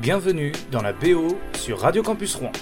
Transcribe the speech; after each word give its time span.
Bienvenue 0.00 0.52
dans 0.72 0.80
la 0.80 0.94
BO 0.94 1.36
sur 1.52 1.80
Radio 1.80 2.02
Campus 2.02 2.36
Rouen. 2.36 2.52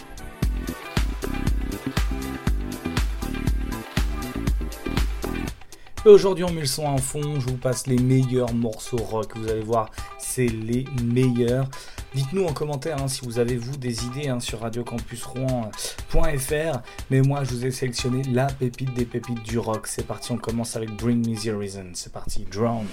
Aujourd'hui 6.04 6.42
on 6.42 6.50
met 6.50 6.62
le 6.62 6.66
son 6.66 6.86
en 6.86 6.98
fond, 6.98 7.38
je 7.38 7.46
vous 7.46 7.56
passe 7.56 7.86
les 7.86 7.98
meilleurs 7.98 8.52
morceaux 8.52 8.96
rock, 8.96 9.36
vous 9.36 9.48
allez 9.48 9.60
voir, 9.60 9.92
c'est 10.18 10.48
les 10.48 10.84
meilleurs. 11.04 11.68
Dites-nous 12.12 12.44
en 12.44 12.52
commentaire 12.52 13.00
hein, 13.00 13.06
si 13.06 13.24
vous 13.24 13.38
avez 13.38 13.56
vous 13.56 13.76
des 13.76 14.04
idées 14.04 14.28
hein, 14.28 14.40
sur 14.40 14.58
radiocampusrouen.fr. 14.58 16.82
Mais 17.10 17.20
moi 17.20 17.44
je 17.44 17.50
vous 17.50 17.64
ai 17.64 17.70
sélectionné 17.70 18.24
la 18.24 18.46
pépite 18.46 18.92
des 18.94 19.04
pépites 19.04 19.44
du 19.44 19.60
rock. 19.60 19.86
C'est 19.86 20.08
parti, 20.08 20.32
on 20.32 20.38
commence 20.38 20.74
avec 20.74 20.90
Bring 20.90 21.24
Me 21.24 21.36
the 21.36 21.56
Reason. 21.56 21.86
C'est 21.92 22.12
parti, 22.12 22.48
Drown. 22.50 22.84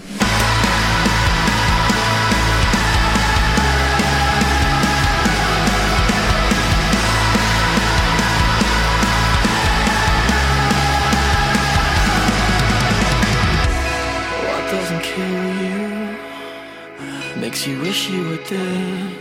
Dead. 18.47 19.11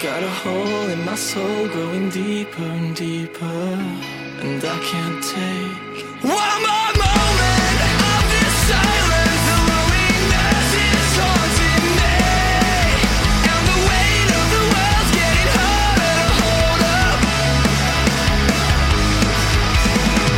Got 0.00 0.22
a 0.22 0.28
hole 0.28 0.88
in 0.94 1.04
my 1.04 1.14
soul 1.16 1.68
growing 1.68 2.10
deeper 2.10 2.62
and 2.62 2.94
deeper, 2.94 3.44
and 3.44 4.62
I 4.64 4.78
can't 4.90 5.22
take 5.22 6.04
one 6.22 6.60
more 6.68 6.92
moment 7.04 7.78
of 8.12 8.22
this 8.32 8.54
silence. 8.68 9.42
The 9.48 9.56
loneliness 9.70 10.68
is 10.88 11.10
haunting 11.20 11.86
me, 12.00 12.16
and 13.52 13.64
the 13.70 13.78
weight 13.88 14.30
of 14.40 14.46
the 14.54 14.62
world's 14.72 15.10
getting 15.18 15.50
harder 15.58 16.14
to 16.20 16.28
hold 16.42 16.82
up. 17.00 17.18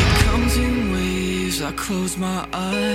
It 0.00 0.14
comes 0.24 0.54
in 0.66 0.74
waves. 0.92 1.56
I 1.60 1.72
close 1.72 2.14
my 2.16 2.40
eyes, 2.52 2.85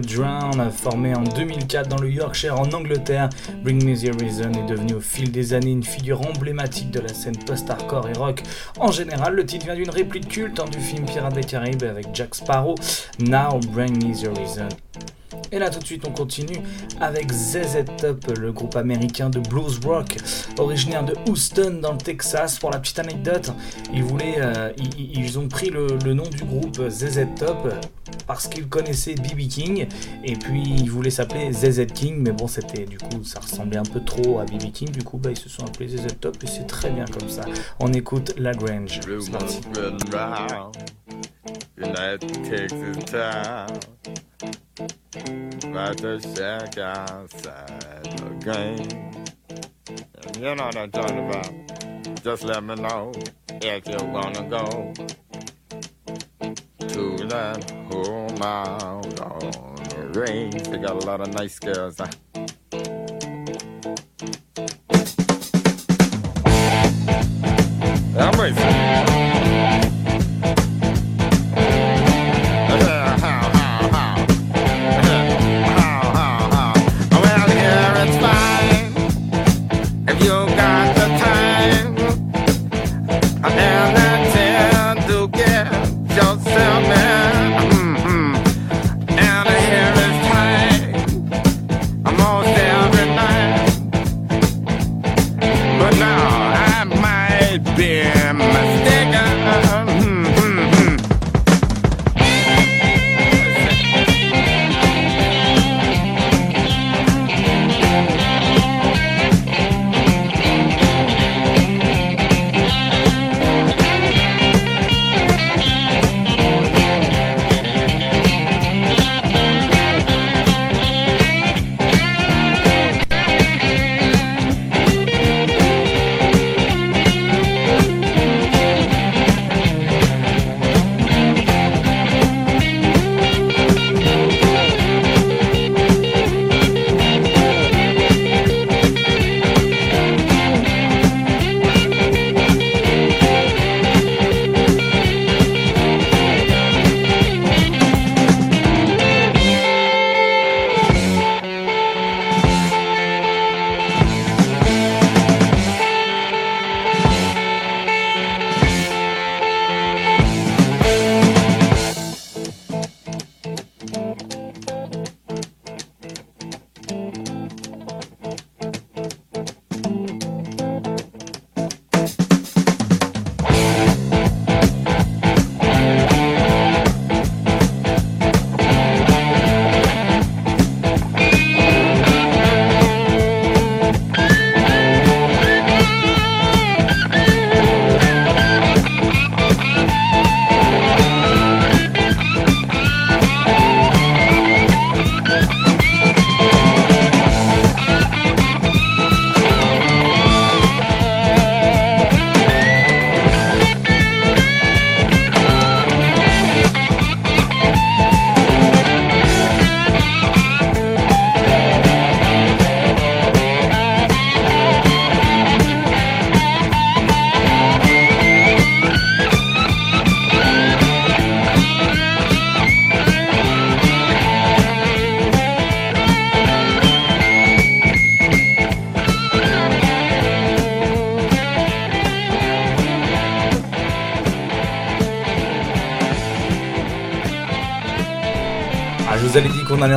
Drown, 0.00 0.70
formé 0.70 1.14
en 1.14 1.22
2004 1.22 1.88
dans 1.88 1.98
le 1.98 2.10
Yorkshire 2.10 2.58
en 2.58 2.70
Angleterre. 2.72 3.28
Bring 3.62 3.84
Me 3.84 3.94
the 3.94 4.20
Reason 4.20 4.52
est 4.52 4.66
devenu 4.66 4.94
au 4.94 5.00
fil 5.00 5.30
des 5.30 5.54
années 5.54 5.72
une 5.72 5.84
figure 5.84 6.20
emblématique 6.20 6.90
de 6.90 7.00
la 7.00 7.08
scène 7.08 7.36
post-hardcore 7.36 8.08
et 8.08 8.12
rock. 8.12 8.42
En 8.78 8.90
général, 8.90 9.34
le 9.34 9.44
titre 9.44 9.66
vient 9.66 9.74
d'une 9.74 9.90
réplique 9.90 10.28
culte 10.28 10.60
hein, 10.60 10.64
du 10.70 10.78
film 10.78 11.04
Pirates 11.04 11.34
des 11.34 11.44
Caraïbes 11.44 11.84
avec 11.84 12.06
Jack 12.14 12.34
Sparrow. 12.34 12.74
Now 13.20 13.60
Bring 13.72 13.96
Me 13.96 14.14
the 14.14 14.36
Reason. 14.38 14.68
Et 15.50 15.58
là 15.58 15.70
tout 15.70 15.78
de 15.78 15.86
suite 15.86 16.04
on 16.06 16.12
continue 16.12 16.58
avec 17.00 17.32
ZZ 17.32 17.84
Top, 17.98 18.26
le 18.38 18.52
groupe 18.52 18.76
américain 18.76 19.30
de 19.30 19.40
blues 19.40 19.80
rock, 19.84 20.16
originaire 20.58 21.04
de 21.04 21.14
Houston 21.28 21.78
dans 21.82 21.92
le 21.92 21.98
Texas. 21.98 22.58
Pour 22.58 22.70
la 22.70 22.78
petite 22.78 22.98
anecdote, 22.98 23.52
ils 23.92 24.02
voulaient, 24.02 24.36
euh, 24.38 24.72
ils, 24.98 25.38
ont 25.38 25.48
pris 25.48 25.70
le, 25.70 25.98
le 26.04 26.14
nom 26.14 26.28
du 26.28 26.44
groupe 26.44 26.88
ZZ 26.88 27.26
Top 27.36 27.72
parce 28.26 28.48
qu'ils 28.48 28.68
connaissaient 28.68 29.14
BB 29.14 29.48
King 29.48 29.86
et 30.24 30.36
puis 30.36 30.62
ils 30.62 30.90
voulaient 30.90 31.10
s'appeler 31.10 31.52
ZZ 31.52 31.86
King, 31.92 32.16
mais 32.18 32.32
bon 32.32 32.46
c'était 32.46 32.84
du 32.84 32.98
coup 32.98 33.24
ça 33.24 33.40
ressemblait 33.40 33.78
un 33.78 33.82
peu 33.84 34.00
trop 34.00 34.40
à 34.40 34.44
BB 34.44 34.72
King, 34.72 34.90
du 34.90 35.02
coup 35.02 35.18
bah, 35.18 35.30
ils 35.30 35.38
se 35.38 35.48
sont 35.48 35.64
appelés 35.64 35.88
ZZ 35.88 36.06
Top 36.20 36.36
et 36.42 36.46
c'est 36.46 36.66
très 36.66 36.90
bien 36.90 37.04
comme 37.04 37.28
ça. 37.28 37.42
On 37.80 37.92
écoute 37.92 38.34
Lagrange. 38.38 39.00
Blue 39.00 39.20
Spreading 41.44 41.94
round. 41.94 42.20
Texas 42.44 43.04
town. 43.10 43.80
About 45.64 45.98
to 45.98 46.20
shack 46.20 46.78
outside 46.78 48.04
the 48.04 48.30
game. 48.44 49.24
You 50.36 50.54
know 50.54 50.66
what 50.66 50.76
I'm 50.76 50.90
talking 50.90 51.28
about. 51.28 52.22
just 52.22 52.44
let 52.44 52.62
me 52.62 52.76
know 52.76 53.12
if 53.48 53.88
you 53.88 54.06
wanna 54.06 54.48
go 54.48 54.92
to 56.78 57.16
that 57.26 57.70
home 57.90 58.42
out 58.42 59.20
on 59.20 59.74
the 59.90 60.20
range. 60.20 60.62
They 60.62 60.78
got 60.78 61.02
a 61.02 61.06
lot 61.06 61.20
of 61.20 61.34
nice 61.34 61.58
girls. 61.58 61.98
Huh? 61.98 62.06
I'm 68.14 68.81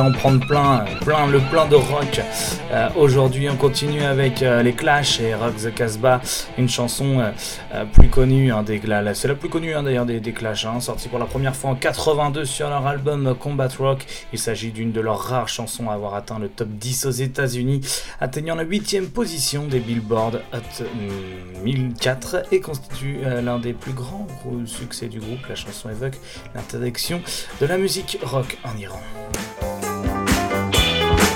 en 0.06 0.12
prendre 0.12 0.46
plein, 0.46 0.84
plein, 1.00 1.26
le 1.26 1.40
plein 1.40 1.66
de 1.66 1.74
rock. 1.74 2.20
Euh, 2.70 2.88
Aujourd'hui, 2.96 3.48
on 3.50 3.56
continue 3.56 4.02
avec 4.02 4.40
euh, 4.40 4.62
les 4.62 4.72
Clash 4.72 5.20
et 5.20 5.34
Rock 5.34 5.56
the 5.56 5.74
Casbah, 5.74 6.20
une 6.58 6.68
chanson 6.68 7.18
euh, 7.18 7.84
plus 7.92 8.08
connue, 8.08 8.52
hein, 8.52 8.64
c'est 9.14 9.26
la 9.26 9.34
plus 9.34 9.48
connue 9.48 9.74
hein, 9.74 9.82
d'ailleurs 9.82 10.06
des, 10.06 10.20
des 10.20 10.32
Clash, 10.32 10.64
hein, 10.64 10.78
sortie 10.78 11.08
pour 11.08 11.18
la 11.18 11.24
première 11.24 11.56
fois 11.56 11.70
en 11.70 11.74
82 11.74 12.44
sur 12.44 12.68
leur 12.68 12.86
album 12.86 13.34
Combat 13.34 13.68
Rock. 13.78 14.06
Il 14.32 14.38
s'agit 14.38 14.70
d'une 14.70 14.92
de 14.92 15.00
leurs 15.00 15.18
rares 15.18 15.48
chansons 15.48 15.90
à 15.90 15.94
avoir 15.94 16.14
atteint 16.14 16.38
le 16.38 16.48
top 16.48 16.68
10 16.68 17.06
aux 17.06 17.10
États-Unis, 17.10 17.80
atteignant 18.20 18.54
la 18.54 18.62
8 18.62 19.12
position 19.12 19.66
des 19.66 19.80
Billboard 19.80 20.40
Hot 20.52 20.84
1004 21.64 22.52
et 22.52 22.60
constitue 22.60 23.18
l'un 23.42 23.58
des 23.58 23.72
plus 23.72 23.92
grands 23.92 24.28
succès 24.66 25.08
du 25.08 25.18
groupe. 25.18 25.46
La 25.48 25.56
chanson 25.56 25.90
évoque 25.90 26.18
l'interdiction 26.54 27.20
de 27.60 27.66
la 27.66 27.76
musique 27.76 28.18
rock 28.22 28.56
en 28.64 28.78
Iran. 28.78 29.00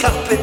carpet. 0.00 0.39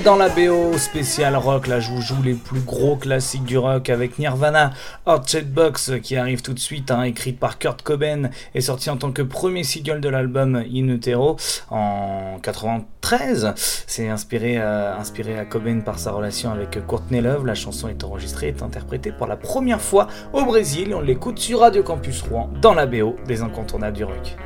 dans 0.00 0.16
la 0.16 0.28
BO 0.30 0.78
spéciale 0.78 1.36
rock. 1.36 1.66
Là, 1.66 1.78
je 1.78 1.90
vous 1.90 2.00
joue 2.00 2.22
les 2.22 2.32
plus 2.32 2.60
gros 2.60 2.96
classiques 2.96 3.44
du 3.44 3.58
rock 3.58 3.90
avec 3.90 4.18
Nirvana, 4.18 4.70
Hot 5.06 5.20
Box 5.44 5.92
qui 6.02 6.16
arrive 6.16 6.40
tout 6.40 6.54
de 6.54 6.58
suite, 6.58 6.90
hein, 6.90 7.02
écrite 7.02 7.38
par 7.38 7.58
Kurt 7.58 7.82
Cobain 7.82 8.30
et 8.54 8.60
sortie 8.62 8.88
en 8.88 8.96
tant 8.96 9.12
que 9.12 9.20
premier 9.20 9.64
single 9.64 10.00
de 10.00 10.08
l'album 10.08 10.56
In 10.56 10.88
Utero 10.88 11.36
en 11.70 12.38
93. 12.42 13.52
C'est 13.86 14.08
inspiré, 14.08 14.56
euh, 14.58 14.96
inspiré 14.96 15.38
à 15.38 15.44
Cobain 15.44 15.80
par 15.80 15.98
sa 15.98 16.12
relation 16.12 16.50
avec 16.50 16.78
Courtney 16.86 17.20
Love. 17.20 17.44
La 17.44 17.54
chanson 17.54 17.88
est 17.88 18.02
enregistrée 18.02 18.54
et 18.58 18.62
interprétée 18.62 19.12
pour 19.12 19.26
la 19.26 19.36
première 19.36 19.80
fois 19.80 20.06
au 20.32 20.44
Brésil. 20.44 20.94
On 20.94 21.00
l'écoute 21.00 21.38
sur 21.38 21.60
Radio 21.60 21.82
Campus 21.82 22.22
Rouen 22.22 22.48
dans 22.62 22.72
la 22.72 22.86
BO 22.86 23.16
des 23.26 23.42
incontournables 23.42 23.96
du 23.96 24.04
rock. 24.04 24.36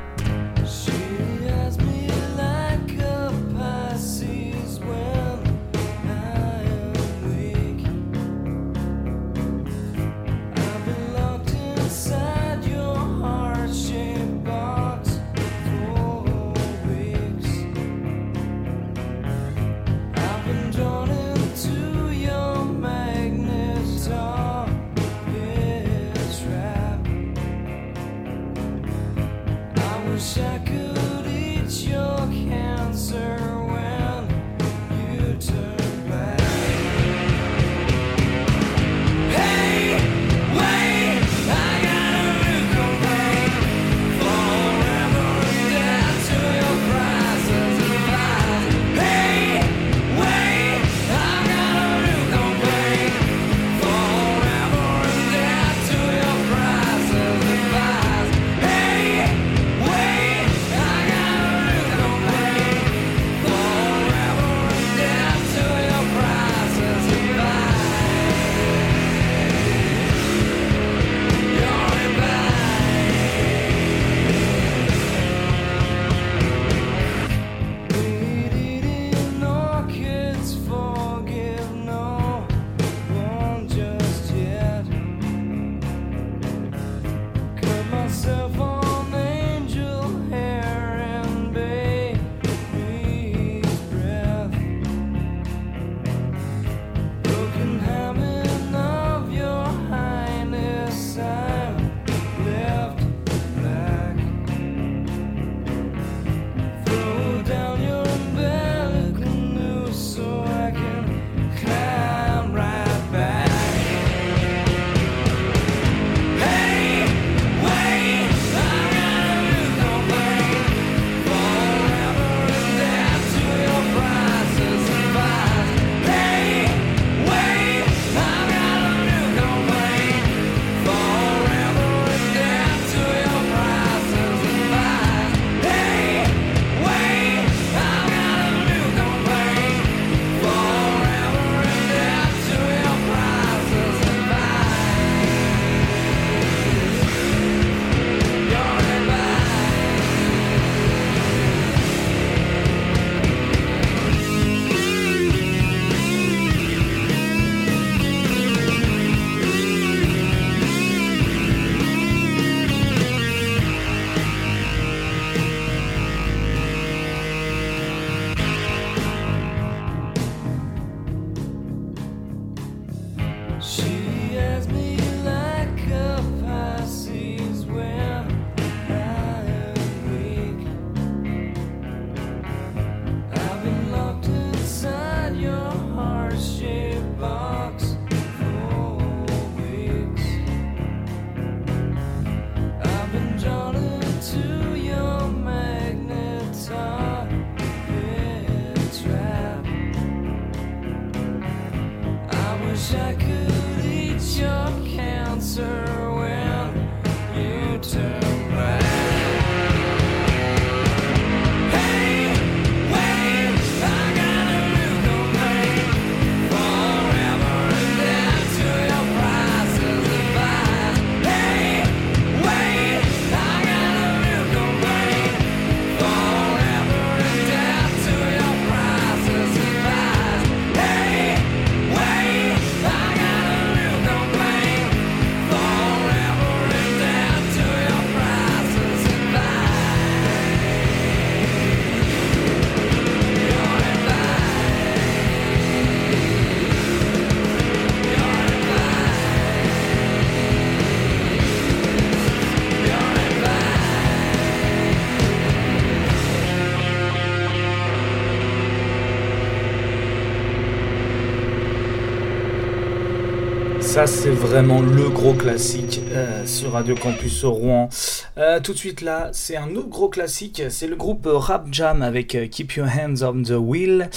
Ça, 263.97 264.07
c'est 264.07 264.29
vraiment 264.29 264.83
le 264.83 265.09
gros 265.09 265.33
classique 265.33 266.03
euh, 266.11 266.45
sur 266.45 266.73
Radio 266.73 266.95
Campus 266.95 267.47
Rouen. 267.47 267.89
Euh, 268.37 268.61
tout 268.61 268.75
de 268.75 268.77
suite 268.77 269.01
là, 269.01 269.31
c'est 269.33 269.57
un 269.57 269.75
autre 269.75 269.89
gros 269.89 270.11
classique. 270.11 270.65
C'est 270.69 270.87
le 270.87 270.97
groupe 270.97 271.27
Rap 271.27 271.69
Jam 271.73 272.03
avec 272.03 272.35
euh, 272.35 272.47
Keep 272.47 272.75
Your 272.75 272.89
Hands 272.89 273.23
on 273.23 273.43
the 273.43 273.59
Wheel. 273.59 274.11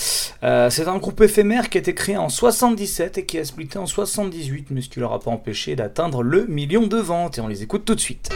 c'est 0.44 0.86
un 0.86 0.98
groupe 0.98 1.22
éphémère 1.22 1.70
qui 1.70 1.78
a 1.78 1.80
été 1.80 1.94
créé 1.94 2.18
en 2.18 2.28
77 2.28 3.20
et 3.20 3.26
qui 3.26 3.40
a 3.40 3.46
splitté 3.46 3.80
en 3.80 3.86
78, 3.86 4.68
mais 4.72 4.82
ce 4.82 4.90
qui 4.90 5.00
leur 5.00 5.14
a 5.14 5.20
pas 5.22 5.32
empêché 5.32 5.78
d'atteindre 5.78 6.24
le 6.24 6.46
million 6.48 6.86
de 6.86 6.98
ventes. 6.98 7.38
Et 7.38 7.42
on 7.42 7.48
les 7.48 7.64
écoute 7.64 7.86
tout 7.86 7.96
de 7.96 8.02
suite. 8.02 8.30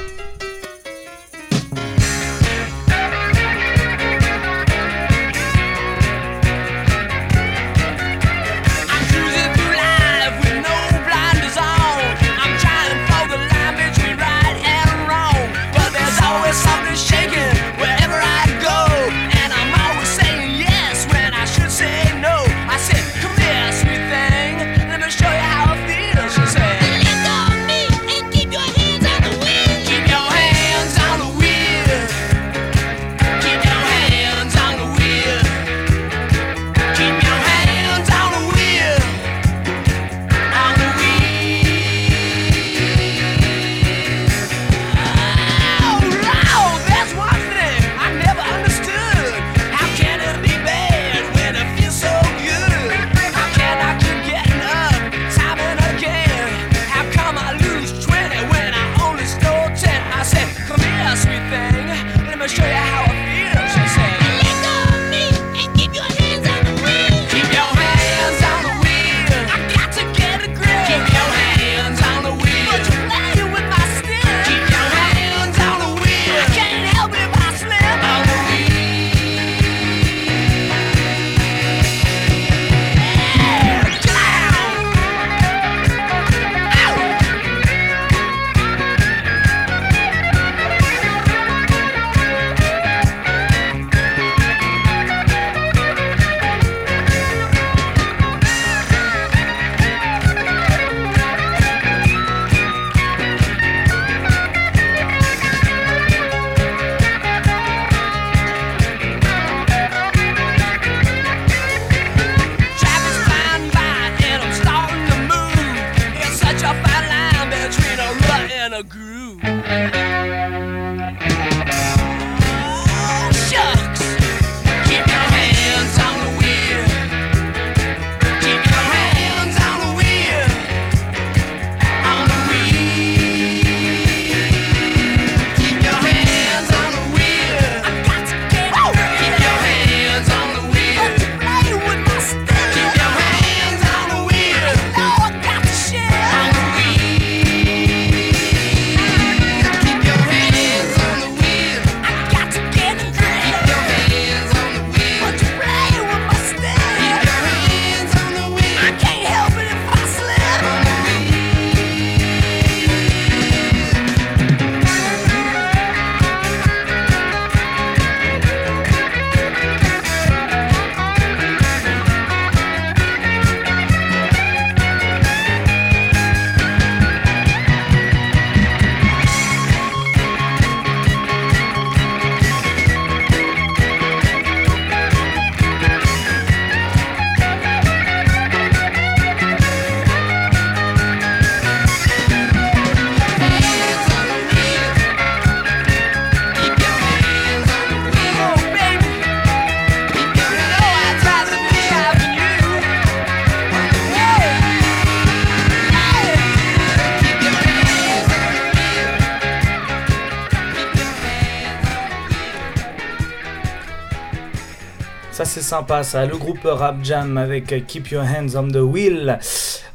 Sympa 215.62 216.04
ça, 216.04 216.26
le 216.26 216.38
groupe 216.38 216.62
Rap 216.64 216.98
Jam 217.04 217.38
avec 217.38 217.86
Keep 217.88 218.12
Your 218.12 218.24
Hands 218.24 218.56
on 218.56 218.68
the 218.68 218.78
Wheel. 218.78 219.40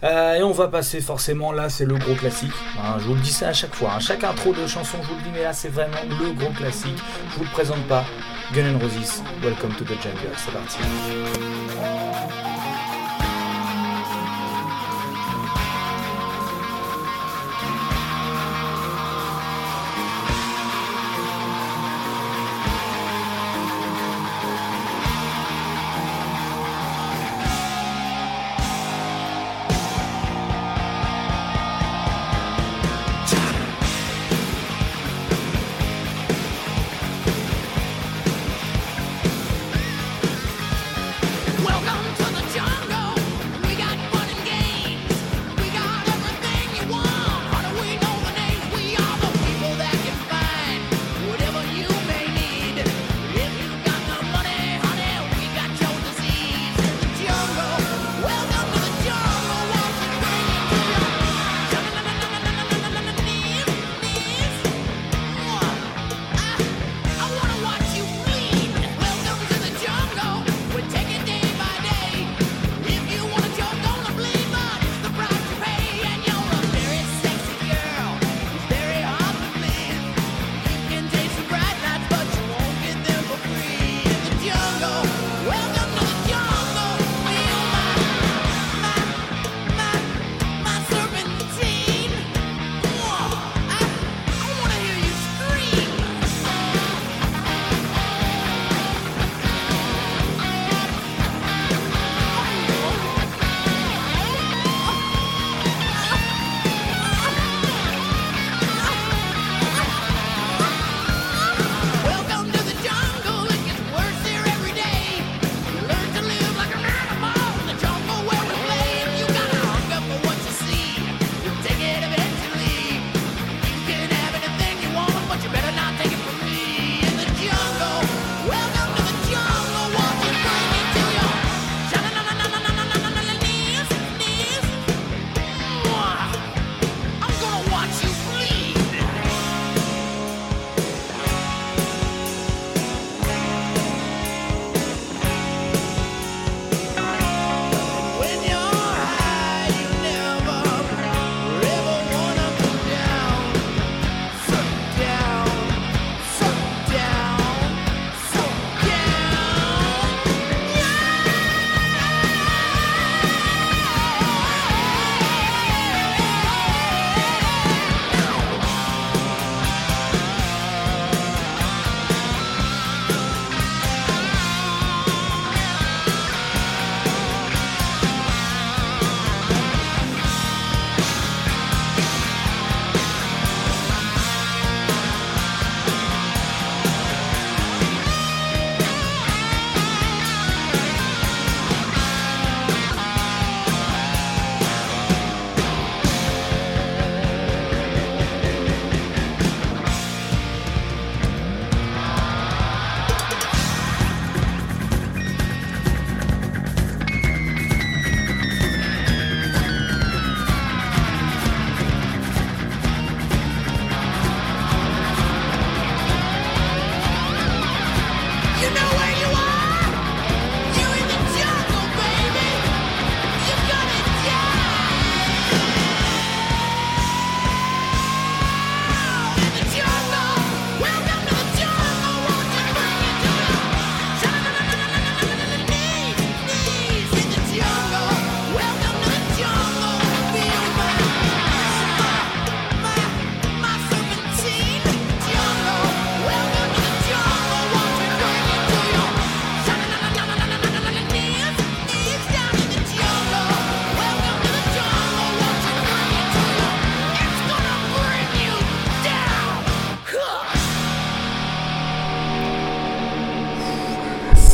Euh, 0.05 0.35
et 0.35 0.43
on 0.43 0.53
va 0.53 0.69
passer 0.69 1.01
forcément 1.01 1.53
là, 1.53 1.69
c'est 1.69 1.85
le 1.85 1.97
gros 1.97 2.15
classique. 2.15 2.53
Hein, 2.79 2.97
je 3.01 3.05
vous 3.05 3.15
le 3.15 3.21
dis 3.21 3.33
ça 3.33 3.49
à 3.49 3.53
chaque 3.53 3.75
fois. 3.75 3.95
Hein. 3.97 4.01
Chaque 4.01 4.23
intro 4.25 4.53
de 4.53 4.67
chanson, 4.67 4.99
je 5.03 5.09
vous 5.09 5.17
le 5.17 5.23
dis, 5.23 5.31
mais 5.35 5.43
là 5.43 5.53
c'est 5.53 5.69
vraiment 5.69 5.97
le 6.09 6.33
gros 6.33 6.53
classique. 6.53 6.99
Je 7.33 7.39
vous 7.39 7.45
le 7.45 7.51
présente 7.51 7.83
pas. 7.89 8.05
Gun 8.55 8.65
N' 8.65 8.77
Roses, 8.81 9.23
Welcome 9.43 9.75
to 9.75 9.85
the 9.85 10.01
Jungle. 10.01 10.33
C'est 10.37 10.53
parti. 10.53 10.79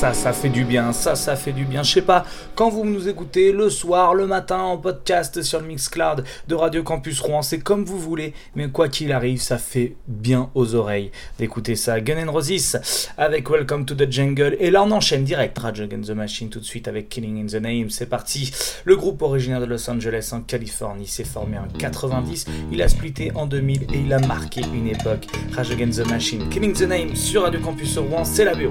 Ça, 0.05 0.13
ça 0.13 0.33
fait 0.35 0.51
du 0.51 0.67
bien, 0.67 0.93
ça, 0.93 1.15
ça 1.15 1.35
fait 1.35 1.53
du 1.53 1.65
bien. 1.65 1.83
Je 1.83 1.93
sais 1.93 2.03
pas, 2.03 2.27
quand 2.55 2.69
vous 2.69 2.85
nous 2.85 3.09
écoutez, 3.09 3.53
le 3.53 3.71
soir, 3.71 4.13
le 4.13 4.27
matin, 4.27 4.59
en 4.59 4.77
podcast 4.77 5.41
sur 5.41 5.61
le 5.61 5.67
Mixcloud 5.67 6.25
de 6.47 6.55
Radio 6.55 6.83
Campus 6.83 7.21
Rouen, 7.21 7.41
c'est 7.41 7.61
comme 7.61 7.87
vous 7.87 7.99
voulez, 7.99 8.35
mais 8.55 8.69
quoi 8.69 8.91
qu'il 8.91 9.13
arrive, 9.13 9.41
ça 9.41 9.57
fait 9.57 9.97
bien 10.07 10.51
aux 10.55 10.75
oreilles 10.75 11.11
d'écouter 11.39 11.75
ça. 11.75 12.03
Gun 12.03 12.19
N' 12.19 12.29
Roses 12.29 12.77
avec 13.17 13.49
Welcome 13.49 13.87
to 13.87 13.95
the 13.95 14.13
Jungle, 14.13 14.59
et 14.61 14.71
là 14.71 14.83
on 14.83 14.91
enchaîne 14.91 15.25
direct 15.25 15.59
Rage 15.59 15.81
Against 15.81 16.11
the 16.11 16.15
Machine 16.15 16.51
tout 16.51 16.61
de 16.61 16.67
suite 16.67 16.87
avec 16.87 17.09
Killing 17.09 17.43
in 17.43 17.47
the 17.47 17.63
Name. 17.63 17.89
C'est 17.89 18.05
parti. 18.05 18.53
Le 18.85 18.97
groupe 18.97 19.23
originaire 19.23 19.61
de 19.61 19.67
Los 19.67 19.89
Angeles 19.89 20.29
en 20.33 20.43
Californie 20.43 21.07
s'est 21.07 21.25
formé 21.25 21.57
en 21.57 21.79
90, 21.79 22.45
il 22.71 22.83
a 22.83 22.89
splitté 22.89 23.33
en 23.35 23.47
2000 23.47 23.85
et 23.85 24.01
il 24.05 24.13
a 24.13 24.19
marqué 24.19 24.61
une 24.75 24.89
époque. 24.89 25.29
Rage 25.53 25.71
Against 25.71 26.05
the 26.05 26.11
Machine, 26.11 26.51
Killing 26.51 26.75
the 26.75 26.83
Name 26.83 27.17
sur 27.17 27.45
Radio 27.45 27.61
Campus 27.61 27.97
Rouen, 27.97 28.27
c'est 28.27 28.45
la 28.45 28.55
BO. 28.55 28.71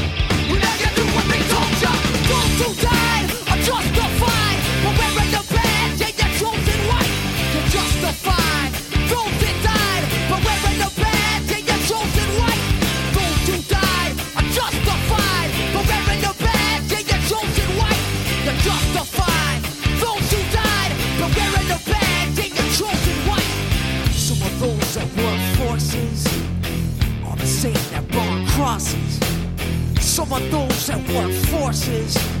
Some 30.31 30.33
of 30.33 30.51
those 30.51 30.87
that 30.87 30.99
work 31.13 31.31
forces 31.31 32.40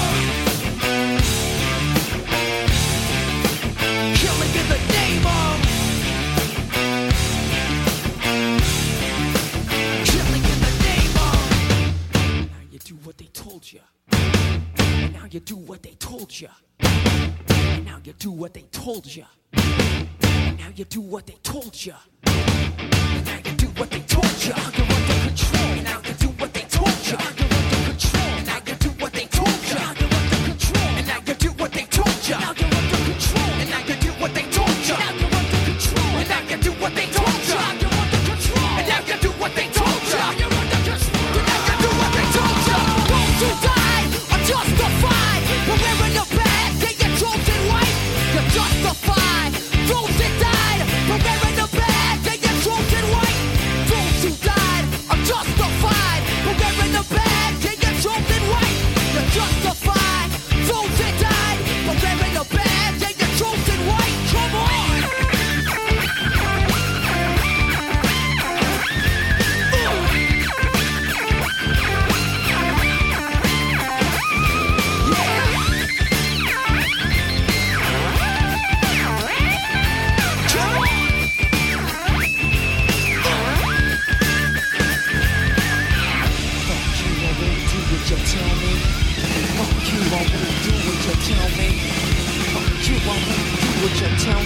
you 15.33 15.39
do 15.39 15.55
what 15.55 15.81
they 15.81 15.91
told 15.91 16.37
you. 16.37 16.49
And 16.81 17.85
now 17.85 17.99
you 18.03 18.11
do 18.13 18.31
what 18.31 18.53
they 18.53 18.63
told 18.71 19.05
you. 19.15 19.23
And 19.53 20.57
now 20.57 20.69
you 20.75 20.83
do 20.83 20.99
what 20.99 21.25
they 21.25 21.37
told 21.41 21.85
you. 21.85 21.93
And 22.25 23.25
now 23.25 23.37
you 23.37 23.55
do 23.55 23.67
what 23.67 23.89
they 23.91 24.01
told 24.01 24.43
you. 24.43 24.53
Under 24.53 24.83
control. 25.27 25.83
Now 25.83 26.01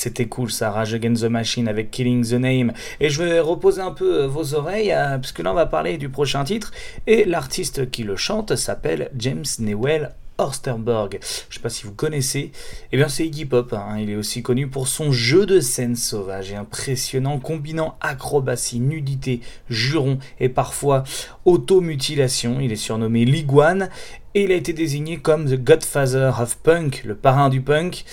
c'était 0.00 0.26
cool 0.26 0.50
ça, 0.50 0.70
Rage 0.70 0.94
Against 0.94 1.22
the 1.22 1.26
Machine 1.26 1.68
avec 1.68 1.90
Killing 1.90 2.26
the 2.26 2.32
Name. 2.32 2.72
Et 3.00 3.10
je 3.10 3.22
vais 3.22 3.38
reposer 3.38 3.82
un 3.82 3.90
peu 3.90 4.24
vos 4.24 4.54
oreilles, 4.54 4.94
parce 4.94 5.32
que 5.32 5.42
là 5.42 5.52
on 5.52 5.54
va 5.54 5.66
parler 5.66 5.98
du 5.98 6.08
prochain 6.08 6.42
titre. 6.42 6.72
Et 7.06 7.26
l'artiste 7.26 7.90
qui 7.90 8.02
le 8.02 8.16
chante 8.16 8.56
s'appelle 8.56 9.10
James 9.14 9.44
Newell 9.58 10.14
Horsterberg. 10.38 11.18
Je 11.50 11.54
sais 11.54 11.60
pas 11.60 11.68
si 11.68 11.84
vous 11.84 11.92
connaissez. 11.92 12.50
Eh 12.92 12.96
bien, 12.96 13.08
c'est 13.08 13.26
Iggy 13.26 13.44
Pop. 13.44 13.74
Hein. 13.74 13.98
Il 14.00 14.08
est 14.08 14.16
aussi 14.16 14.42
connu 14.42 14.68
pour 14.68 14.88
son 14.88 15.12
jeu 15.12 15.44
de 15.44 15.60
scène 15.60 15.96
sauvage 15.96 16.50
et 16.50 16.56
impressionnant, 16.56 17.38
combinant 17.38 17.96
acrobatie, 18.00 18.80
nudité, 18.80 19.40
juron 19.68 20.18
et 20.38 20.48
parfois 20.48 21.04
automutilation. 21.44 22.58
Il 22.60 22.72
est 22.72 22.76
surnommé 22.76 23.26
Liguan 23.26 23.90
et 24.34 24.44
il 24.44 24.52
a 24.52 24.54
été 24.54 24.72
désigné 24.72 25.18
comme 25.18 25.44
The 25.44 25.62
Godfather 25.62 26.32
of 26.40 26.56
Punk, 26.56 27.02
le 27.04 27.16
parrain 27.16 27.50
du 27.50 27.60
punk. 27.60 28.04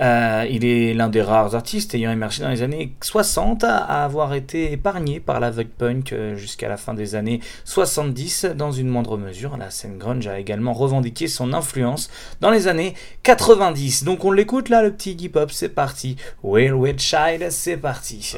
Euh, 0.00 0.46
il 0.48 0.64
est 0.64 0.94
l'un 0.94 1.08
des 1.08 1.22
rares 1.22 1.54
artistes 1.54 1.94
ayant 1.94 2.12
émergé 2.12 2.42
dans 2.42 2.50
les 2.50 2.62
années 2.62 2.94
60 3.02 3.64
à 3.64 4.04
avoir 4.04 4.34
été 4.34 4.72
épargné 4.72 5.20
par 5.20 5.40
la 5.40 5.50
vague 5.50 5.68
punk 5.68 6.12
euh, 6.12 6.36
jusqu'à 6.36 6.68
la 6.68 6.76
fin 6.76 6.94
des 6.94 7.14
années 7.14 7.40
70 7.64 8.46
dans 8.56 8.70
une 8.70 8.88
moindre 8.88 9.16
mesure. 9.16 9.56
La 9.56 9.70
scène 9.70 9.98
grunge 9.98 10.26
a 10.26 10.38
également 10.38 10.72
revendiqué 10.72 11.26
son 11.26 11.52
influence 11.52 12.10
dans 12.40 12.50
les 12.50 12.68
années 12.68 12.94
90. 13.24 14.04
Donc 14.04 14.24
on 14.24 14.30
l'écoute 14.30 14.68
là, 14.68 14.82
le 14.82 14.92
petit 14.92 15.12
hip 15.12 15.32
hop, 15.34 15.50
c'est 15.50 15.68
parti. 15.68 16.16
Will 16.42 16.74
With 16.74 17.00
Child, 17.00 17.50
c'est 17.50 17.76
parti. 17.76 18.36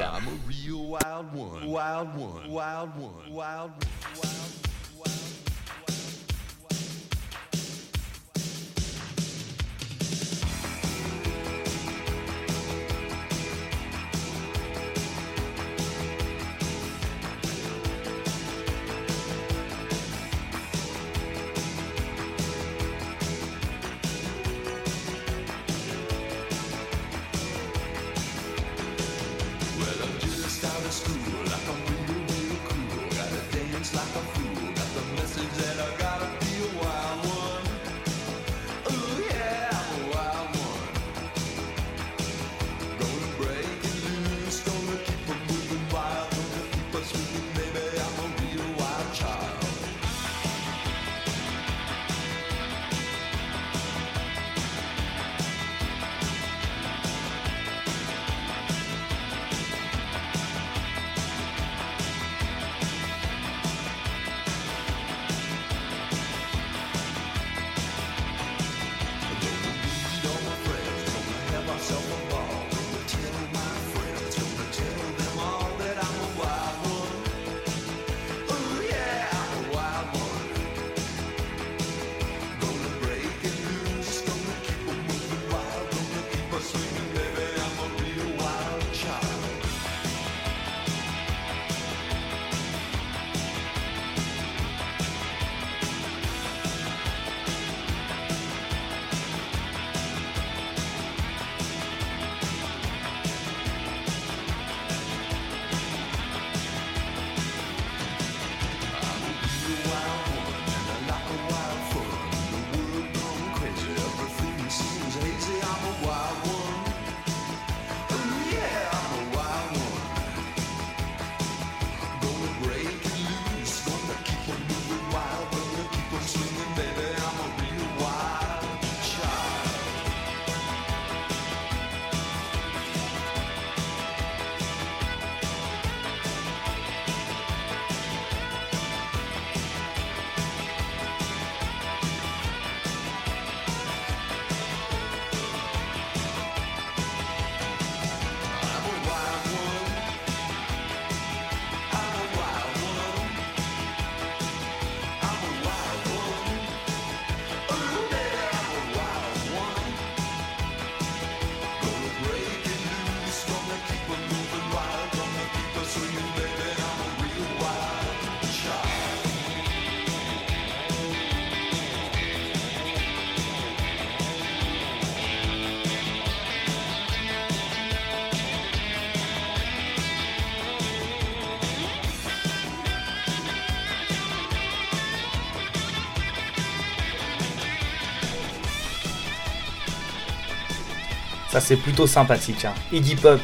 Ça 191.51 191.59
c'est 191.59 191.75
plutôt 191.75 192.07
sympathique. 192.07 192.63
Hein. 192.63 192.73
Iggy 192.93 193.15
Pop 193.15 193.41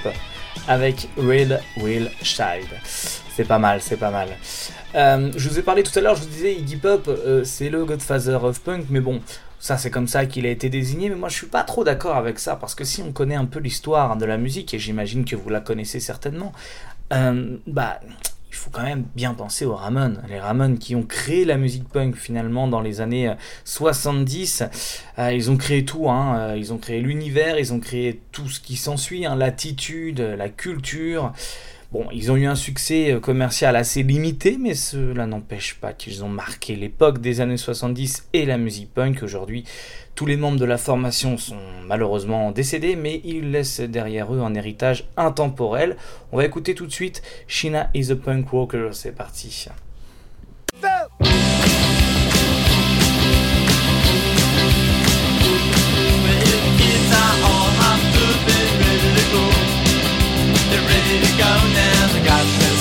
avec 0.68 1.10
Red 1.18 1.60
Will 1.76 2.10
Child. 2.24 2.68
C'est 2.84 3.44
pas 3.44 3.60
mal, 3.60 3.82
c'est 3.82 3.98
pas 3.98 4.12
mal. 4.12 4.30
Euh, 4.96 5.30
je 5.36 5.50
vous 5.50 5.60
ai 5.60 5.62
parlé 5.62 5.84
tout 5.84 5.92
à 6.00 6.02
l'heure, 6.02 6.16
je 6.16 6.22
vous 6.22 6.30
disais 6.30 6.56
Iggy 6.56 6.78
Pop, 6.78 7.08
euh, 7.10 7.44
c'est 7.44 7.70
le 7.70 7.84
Godfather 7.84 8.42
of 8.46 8.62
Punk, 8.62 8.86
mais 8.90 9.02
bon, 9.02 9.22
ça 9.60 9.78
c'est 9.78 9.92
comme 9.92 10.08
ça 10.08 10.26
qu'il 10.26 10.46
a 10.46 10.50
été 10.50 10.70
désigné, 10.70 11.10
mais 11.10 11.16
moi 11.16 11.28
je 11.28 11.36
suis 11.36 11.48
pas 11.48 11.64
trop 11.64 11.84
d'accord 11.84 12.16
avec 12.16 12.40
ça, 12.40 12.56
parce 12.56 12.76
que 12.76 12.86
si 12.86 13.04
on 13.04 13.12
connaît 13.12 13.36
un 13.36 13.46
peu 13.46 13.60
l'histoire 13.60 14.16
de 14.16 14.26
la 14.26 14.38
musique, 14.38 14.74
et 14.74 14.80
j'imagine 14.80 15.26
que 15.26 15.36
vous 15.36 15.50
la 15.50 15.60
connaissez 15.60 16.00
certainement, 16.00 16.54
euh, 17.12 17.58
bah 17.68 18.00
il 18.58 18.60
faut 18.60 18.72
quand 18.72 18.84
même 18.84 19.06
bien 19.16 19.36
penser 19.36 19.66
aux 19.66 19.76
Ramones. 19.76 20.20
Les 20.28 20.40
Ramones 20.40 20.80
qui 20.80 20.96
ont 20.96 21.04
créé 21.04 21.46
la 21.46 21.58
musique 21.58 21.88
punk 21.88 22.16
finalement 22.16 22.68
dans 22.68 22.82
les 22.82 23.02
années 23.02 23.32
70. 23.66 24.62
Euh, 24.62 24.66
euh, 25.20 25.32
ils 25.32 25.52
ont 25.52 25.58
créé 25.58 25.86
tout, 25.86 26.10
hein. 26.10 26.40
Euh, 26.40 26.58
ils 26.58 26.74
ont 26.74 26.80
créé 26.80 27.00
l'univers, 27.00 27.60
ils 27.60 27.72
ont 27.72 27.80
créé 27.80 28.20
tout 28.32 28.50
ce 28.50 28.60
qui 28.60 28.76
s'ensuit, 28.76 29.28
hein. 29.28 29.36
l'attitude, 29.36 30.22
la 30.22 30.50
culture. 30.50 31.34
Bon, 31.94 32.06
ils 32.12 32.32
ont 32.34 32.36
eu 32.36 32.46
un 32.46 32.56
succès 32.56 33.18
commercial 33.22 33.78
assez 33.78 34.04
limité, 34.04 34.58
mais 34.60 34.76
cela 34.76 35.26
n'empêche 35.26 35.76
pas 35.76 35.94
qu'ils 35.94 36.26
ont 36.26 36.30
marqué 36.30 36.76
l'époque 36.76 37.20
des 37.22 37.40
années 37.40 37.56
70 37.56 38.28
et 38.34 38.46
la 38.46 38.58
musique 38.58 38.94
punk. 38.94 39.24
Aujourd'hui, 39.24 39.64
tous 40.14 40.26
les 40.26 40.36
membres 40.36 40.60
de 40.60 40.66
la 40.66 40.78
formation 40.78 41.38
sont 41.38 41.56
malheureusement 41.86 42.52
décédés, 42.52 42.98
mais 42.98 43.22
ils 43.24 43.52
laissent 43.52 43.80
derrière 43.80 44.34
eux 44.34 44.42
un 44.42 44.54
héritage 44.54 45.08
intemporel. 45.16 45.96
On 46.34 46.38
va 46.38 46.46
écouter 46.46 46.76
tout 46.76 46.88
de 46.88 46.92
suite 46.92 47.22
Shina 47.48 47.90
is 47.94 48.12
a 48.12 48.18
Punk 48.18 48.52
Walker, 48.52 48.90
c'est 48.92 49.16
parti. 49.16 49.68
they're 60.78 60.88
ready 60.88 61.20
to 61.26 61.32
go 61.38 61.52
now. 61.74 62.08
They 62.14 62.24
got 62.24 62.46
their 62.60 62.77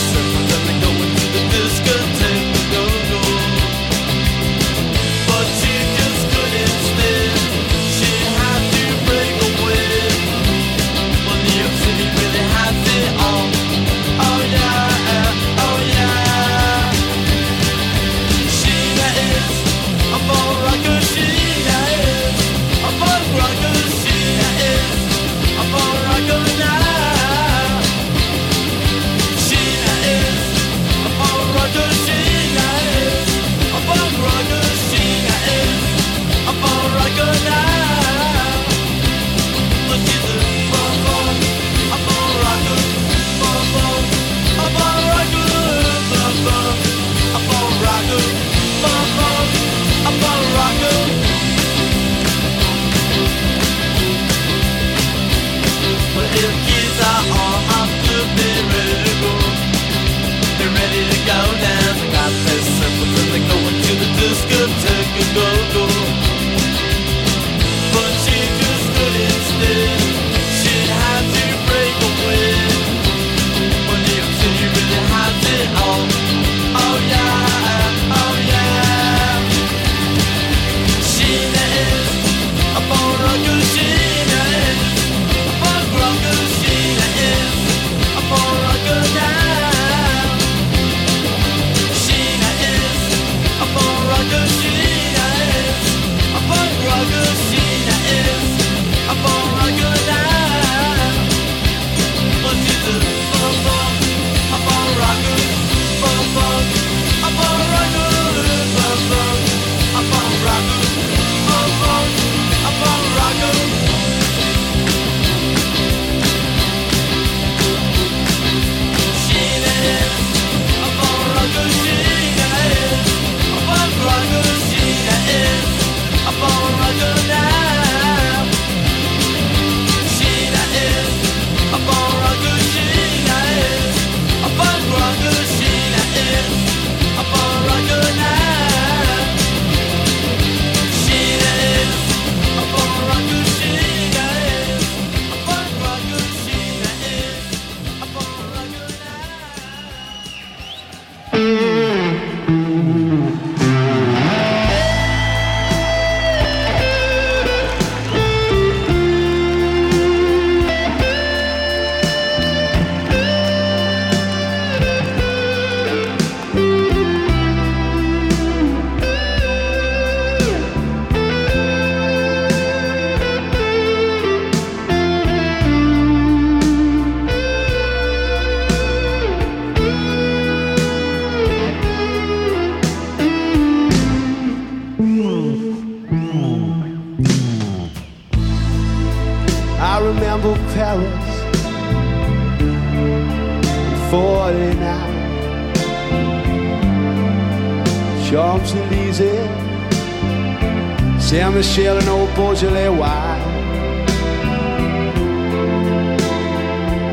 Beaujolais 202.67 202.89
wine 202.89 203.43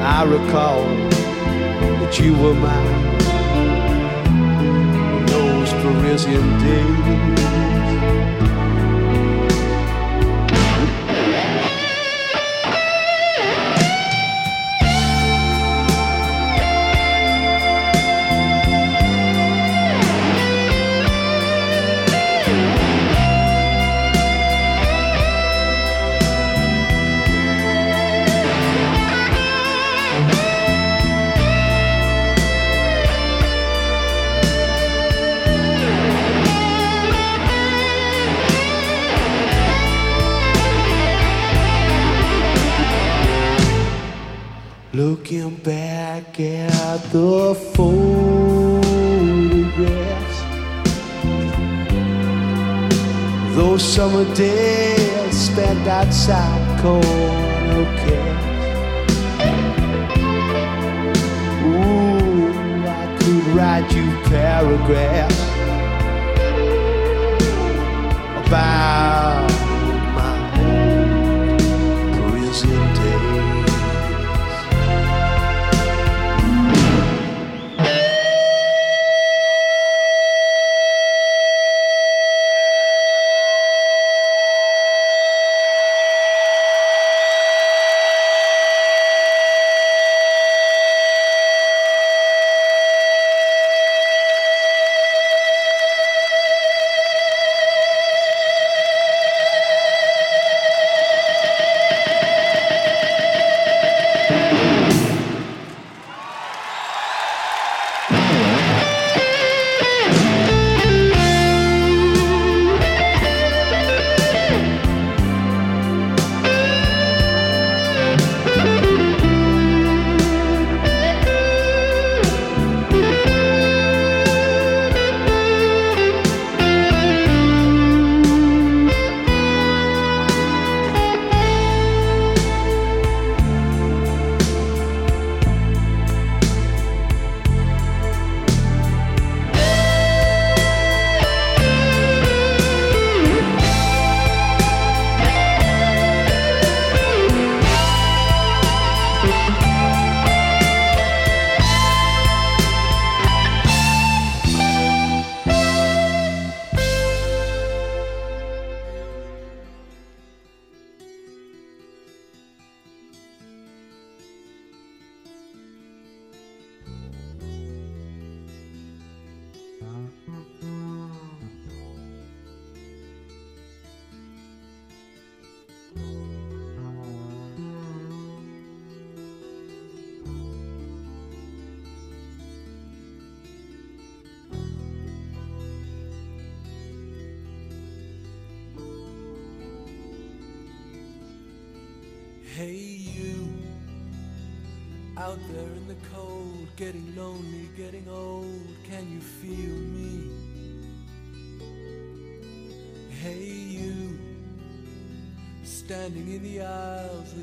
I 0.01 0.23
recall 0.23 0.83
that 1.99 2.19
you 2.19 2.33
were 2.33 2.55
mine 2.55 2.87
in 5.11 5.25
those 5.27 5.71
Parisian 5.73 6.57
days 6.59 7.32
Looking 44.95 45.55
back 45.55 46.39
at 46.39 46.97
the 47.11 47.55
photographs 47.73 48.83
Those 53.55 53.81
summer 53.83 54.25
days 54.35 55.35
spent 55.35 55.87
outside 55.87 56.79
corner 56.79 57.03
Ooh, 61.65 62.85
I 62.87 63.17
could 63.19 63.47
write 63.55 63.91
you 63.95 64.11
paragraphs 64.29 65.41
About 68.45 69.22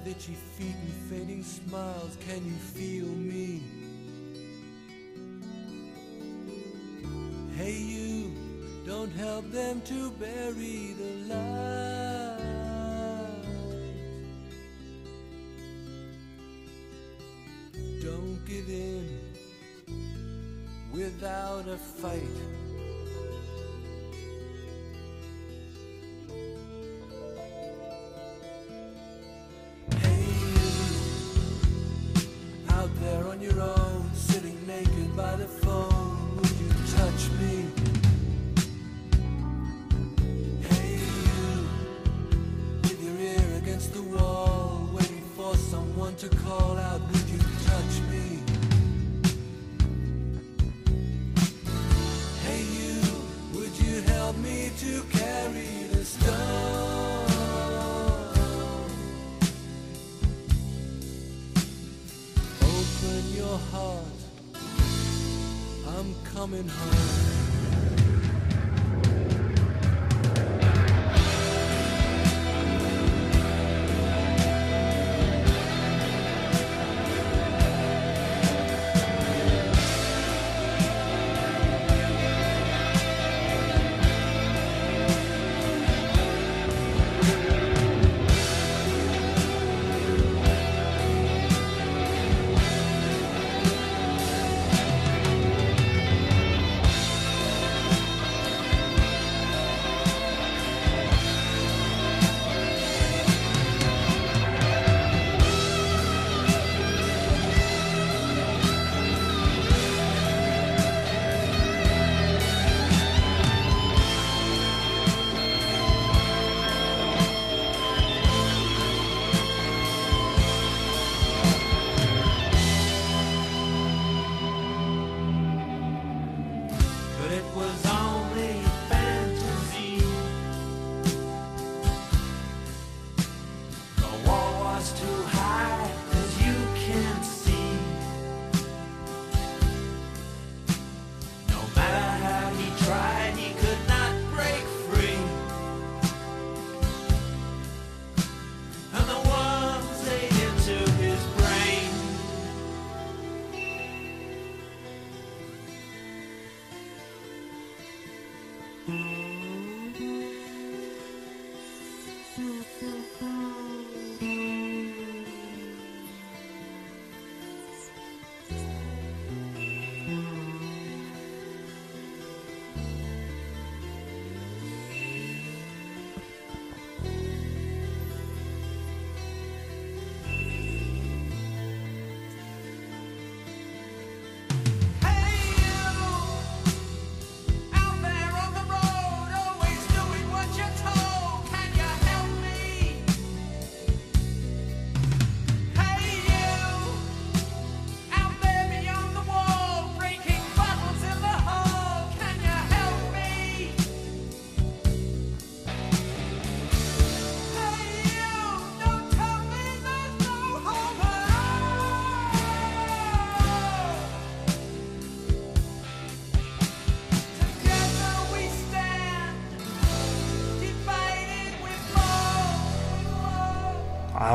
with 0.05 0.17
itchy 0.17 0.35
feet 0.35 0.75
and 0.75 0.93
fading 1.11 1.43
smiles. 1.43 2.17
Can 2.27 2.45
you 2.45 2.53
feel 2.53 3.07
me? 3.07 3.63
Hey, 7.57 7.77
you 7.77 8.33
don't 8.87 9.11
help 9.11 9.51
them 9.51 9.83
to 9.83 10.11
bury 10.13 10.95
the 10.99 11.35
light. 11.35 12.39
Don't 18.03 18.45
give 18.47 18.69
in 18.69 19.19
without 20.93 21.69
a 21.69 21.77
fight. 21.77 22.70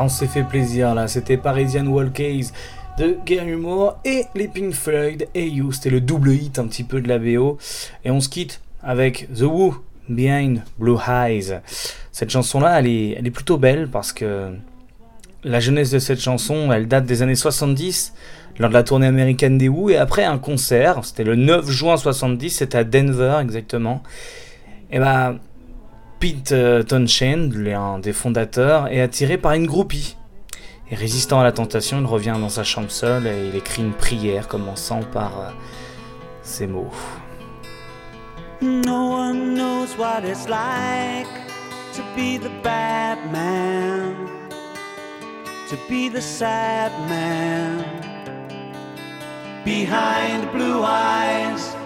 On 0.06 0.08
s'est 0.08 0.28
fait 0.28 0.44
plaisir 0.44 0.94
là, 0.94 1.08
c'était 1.08 1.36
Parisian 1.36 1.84
Walkays 1.88 2.52
de 2.96 3.18
Gary 3.26 3.56
Moore 3.56 3.98
et 4.04 4.22
les 4.36 4.46
Pink 4.46 4.72
Floyd 4.72 5.26
et 5.34 5.48
You, 5.48 5.72
c'était 5.72 5.90
le 5.90 6.00
double 6.00 6.30
hit 6.30 6.60
un 6.60 6.68
petit 6.68 6.84
peu 6.84 7.00
de 7.00 7.08
la 7.08 7.18
BO. 7.18 7.58
Et 8.04 8.12
on 8.12 8.20
se 8.20 8.28
quitte 8.28 8.60
avec 8.84 9.26
The 9.34 9.42
Who, 9.42 9.74
Behind 10.08 10.62
Blue 10.78 10.96
Eyes. 11.08 11.58
Cette 12.12 12.30
chanson-là, 12.30 12.78
elle 12.78 12.86
est 12.86 13.30
plutôt 13.32 13.58
belle 13.58 13.88
parce 13.90 14.12
que 14.12 14.52
la 15.42 15.58
jeunesse 15.58 15.90
de 15.90 15.98
cette 15.98 16.20
chanson, 16.20 16.70
elle 16.70 16.86
date 16.86 17.04
des 17.04 17.22
années 17.22 17.34
70, 17.34 18.14
lors 18.60 18.68
de 18.68 18.74
la 18.74 18.84
tournée 18.84 19.08
américaine 19.08 19.58
des 19.58 19.68
Who, 19.68 19.90
et 19.90 19.96
après 19.96 20.22
un 20.22 20.38
concert, 20.38 21.04
c'était 21.04 21.24
le 21.24 21.34
9 21.34 21.68
juin 21.68 21.96
70, 21.96 22.50
c'était 22.50 22.78
à 22.78 22.84
Denver 22.84 23.38
exactement. 23.42 24.04
Et 24.92 25.00
bah, 25.00 25.34
Pete 26.18 26.54
Townshend, 26.86 27.52
l'un 27.54 27.98
des 27.98 28.12
fondateurs, 28.12 28.88
est 28.88 29.00
attiré 29.00 29.38
par 29.38 29.52
une 29.52 29.66
groupie. 29.66 30.16
Et 30.90 30.94
résistant 30.94 31.40
à 31.40 31.44
la 31.44 31.52
tentation, 31.52 32.00
il 32.00 32.06
revient 32.06 32.36
dans 32.40 32.48
sa 32.48 32.64
chambre 32.64 32.90
seul 32.90 33.26
et 33.26 33.48
il 33.48 33.56
écrit 33.56 33.82
une 33.82 33.92
prière 33.92 34.48
commençant 34.48 35.00
par 35.12 35.40
euh, 35.40 35.50
ces 36.42 36.66
mots. 36.66 36.92
No 38.62 39.10
one 39.10 39.54
knows 39.54 39.96
what 39.98 40.24
it's 40.24 40.48
like 40.48 41.26
to 41.94 42.02
be 42.16 42.38
the 42.38 42.50
bad 42.62 43.18
to 45.68 45.76
be 45.88 46.08
the 46.08 46.22
sad 46.22 46.92
man 47.08 47.84
behind 49.64 50.48
blue 50.52 50.80
eyes. 50.84 51.85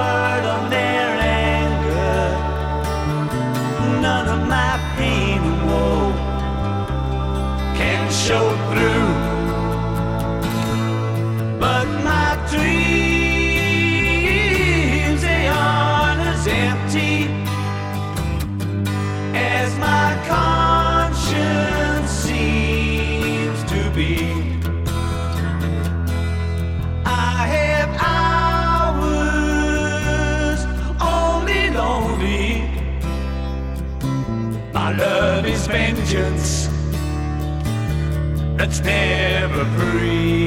never 38.83 39.65
free. 39.77 40.40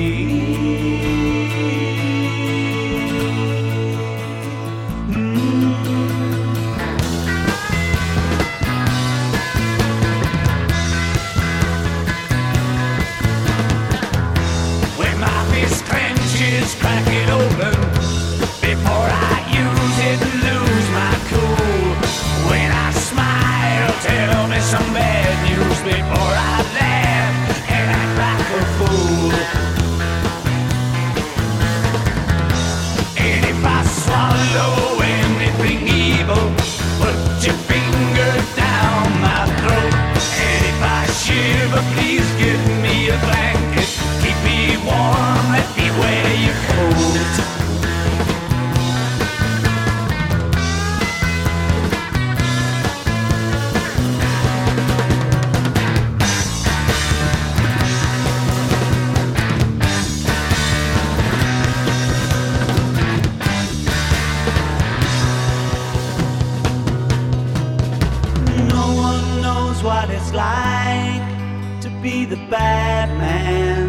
Like 70.45 71.80
to 71.80 71.88
be 72.03 72.24
the 72.24 72.40
bad 72.57 73.09
man, 73.24 73.80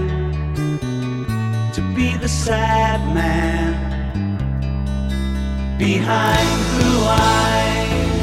to 1.74 1.82
be 1.98 2.16
the 2.18 2.30
sad 2.30 3.00
man 3.14 3.74
behind 5.78 6.50
blue 6.72 7.02
eyes. 7.04 8.15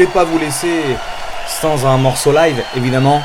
Voulais 0.00 0.12
pas 0.14 0.24
vous 0.24 0.38
laisser 0.38 0.96
sans 1.46 1.84
un 1.84 1.98
morceau 1.98 2.32
live, 2.32 2.62
évidemment. 2.74 3.20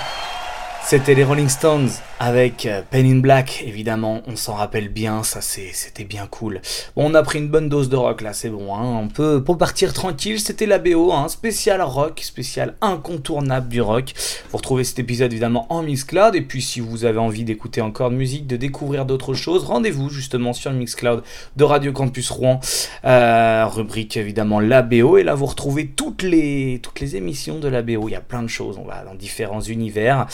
C'était 0.83 1.13
les 1.13 1.23
Rolling 1.23 1.47
Stones 1.47 1.89
avec 2.19 2.65
euh, 2.65 2.81
Pen 2.89 3.05
in 3.05 3.19
Black, 3.19 3.63
évidemment, 3.65 4.21
on 4.27 4.35
s'en 4.35 4.53
rappelle 4.53 4.89
bien, 4.89 5.23
ça 5.23 5.41
c'était 5.41 6.05
bien 6.05 6.27
cool. 6.27 6.61
Bon, 6.95 7.11
on 7.11 7.13
a 7.13 7.23
pris 7.23 7.39
une 7.39 7.49
bonne 7.49 7.67
dose 7.67 7.89
de 7.89 7.95
rock 7.95 8.21
là, 8.21 8.31
c'est 8.31 8.49
bon, 8.49 8.73
hein, 8.73 8.99
on 9.01 9.07
peut 9.09 9.43
pour 9.43 9.57
partir 9.57 9.91
tranquille, 9.91 10.39
c'était 10.39 10.65
la 10.65 10.79
BO, 10.79 11.11
hein, 11.11 11.27
spécial 11.27 11.81
rock, 11.81 12.21
spécial 12.23 12.75
incontournable 12.81 13.67
du 13.67 13.81
rock. 13.81 14.13
Vous 14.49 14.57
retrouvez 14.57 14.83
cet 14.83 14.99
épisode 14.99 15.31
évidemment 15.33 15.65
en 15.69 15.83
Mixcloud, 15.83 16.35
et 16.35 16.41
puis 16.41 16.61
si 16.61 16.79
vous 16.79 17.03
avez 17.05 17.19
envie 17.19 17.43
d'écouter 17.43 17.81
encore 17.81 18.11
de 18.11 18.15
musique, 18.15 18.47
de 18.47 18.55
découvrir 18.55 19.05
d'autres 19.05 19.33
choses, 19.33 19.65
rendez-vous 19.65 20.09
justement 20.09 20.53
sur 20.53 20.71
le 20.71 20.77
Mixcloud 20.77 21.21
de 21.57 21.63
Radio 21.63 21.91
Campus 21.91 22.29
Rouen, 22.29 22.59
euh, 23.03 23.65
rubrique 23.67 24.15
évidemment 24.15 24.59
la 24.61 24.81
BO, 24.81 25.17
et 25.17 25.23
là 25.23 25.35
vous 25.35 25.47
retrouvez 25.47 25.87
toutes 25.87 26.23
les, 26.23 26.79
toutes 26.81 27.01
les 27.01 27.17
émissions 27.17 27.59
de 27.59 27.67
la 27.67 27.81
BO, 27.81 28.07
il 28.07 28.11
y 28.11 28.15
a 28.15 28.21
plein 28.21 28.41
de 28.41 28.47
choses, 28.47 28.77
on 28.77 28.85
va 28.85 29.03
dans 29.03 29.15
différents 29.15 29.61
univers. 29.61 30.27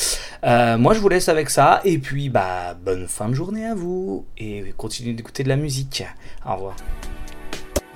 Euh, 0.43 0.77
moi 0.77 0.93
je 0.93 0.99
vous 0.99 1.09
laisse 1.09 1.27
avec 1.27 1.49
et 1.83 1.99
puis 1.99 2.29
bah 2.29 2.73
bonne 2.73 3.07
fin 3.07 3.29
de 3.29 3.33
journée 3.33 3.65
à 3.65 3.75
vous, 3.75 4.25
et 4.37 4.73
continuez 4.75 5.13
d'écouter 5.13 5.43
de 5.43 5.49
la 5.49 5.55
musique. 5.55 6.03
Au 6.45 6.55
revoir. 6.55 6.75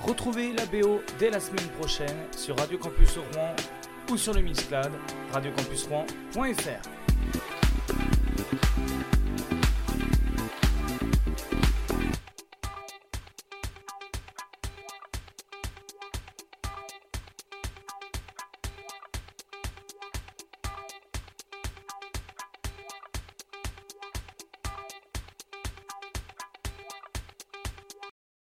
Retrouvez 0.00 0.52
la 0.52 0.64
BO 0.66 1.00
dès 1.18 1.30
la 1.30 1.40
semaine 1.40 1.66
prochaine 1.78 2.16
sur 2.36 2.56
Radio 2.58 2.78
Campus 2.78 3.18
Rouen 3.18 3.54
ou 4.10 4.16
sur 4.16 4.34
le 4.34 4.40
Mixcloud, 4.40 4.92
radiocampusrouen.fr. 5.32 8.15